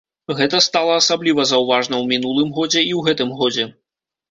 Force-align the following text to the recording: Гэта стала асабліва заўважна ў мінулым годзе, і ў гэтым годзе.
Гэта 0.37 0.61
стала 0.67 0.95
асабліва 1.01 1.45
заўважна 1.51 1.95
ў 2.03 2.15
мінулым 2.15 2.49
годзе, 2.59 2.85
і 2.89 2.91
ў 2.97 3.07
гэтым 3.11 3.39
годзе. 3.45 3.71